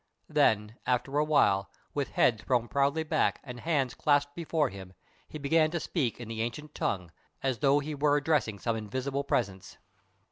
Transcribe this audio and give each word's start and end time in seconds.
Then, 0.29 0.77
after 0.87 1.19
a 1.19 1.23
while, 1.23 1.69
with 1.93 2.09
head 2.13 2.41
thrown 2.41 2.67
proudly 2.67 3.03
back 3.03 3.39
and 3.43 3.59
hands 3.59 3.93
clasped 3.93 4.33
behind 4.35 4.73
him, 4.73 4.93
he 5.29 5.37
began 5.37 5.69
to 5.69 5.79
speak 5.79 6.19
in 6.19 6.27
the 6.27 6.41
Ancient 6.41 6.73
Tongue, 6.73 7.11
as 7.43 7.59
though 7.59 7.77
he 7.77 7.93
were 7.93 8.17
addressing 8.17 8.57
some 8.57 8.75
invisible 8.75 9.23
presence. 9.23 9.77